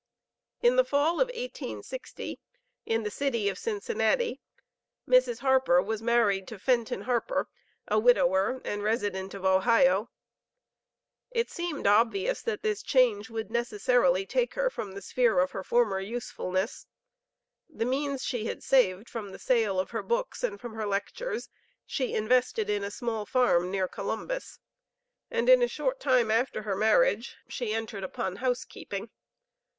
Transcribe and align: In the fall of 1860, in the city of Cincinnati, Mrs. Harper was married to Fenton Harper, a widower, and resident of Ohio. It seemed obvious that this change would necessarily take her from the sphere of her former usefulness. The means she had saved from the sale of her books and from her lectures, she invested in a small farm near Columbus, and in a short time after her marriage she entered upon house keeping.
In 0.63 0.77
the 0.77 0.83
fall 0.83 1.21
of 1.21 1.27
1860, 1.27 2.39
in 2.87 3.03
the 3.03 3.11
city 3.11 3.49
of 3.49 3.59
Cincinnati, 3.59 4.41
Mrs. 5.07 5.41
Harper 5.41 5.79
was 5.79 6.01
married 6.01 6.47
to 6.47 6.57
Fenton 6.57 7.01
Harper, 7.01 7.47
a 7.87 7.99
widower, 7.99 8.61
and 8.65 8.81
resident 8.81 9.35
of 9.35 9.45
Ohio. 9.45 10.09
It 11.29 11.51
seemed 11.51 11.85
obvious 11.85 12.41
that 12.41 12.63
this 12.63 12.81
change 12.81 13.29
would 13.29 13.51
necessarily 13.51 14.25
take 14.25 14.55
her 14.55 14.71
from 14.71 14.93
the 14.93 15.03
sphere 15.03 15.37
of 15.37 15.51
her 15.51 15.63
former 15.63 15.99
usefulness. 15.99 16.87
The 17.69 17.85
means 17.85 18.23
she 18.23 18.45
had 18.47 18.63
saved 18.63 19.07
from 19.07 19.29
the 19.31 19.37
sale 19.37 19.79
of 19.79 19.91
her 19.91 20.01
books 20.01 20.43
and 20.43 20.59
from 20.59 20.73
her 20.73 20.87
lectures, 20.87 21.47
she 21.85 22.15
invested 22.15 22.71
in 22.71 22.83
a 22.83 22.89
small 22.89 23.27
farm 23.27 23.69
near 23.69 23.87
Columbus, 23.87 24.57
and 25.29 25.47
in 25.47 25.61
a 25.61 25.67
short 25.67 25.99
time 25.99 26.31
after 26.31 26.63
her 26.63 26.75
marriage 26.75 27.35
she 27.47 27.71
entered 27.75 28.03
upon 28.03 28.37
house 28.37 28.65
keeping. 28.65 29.11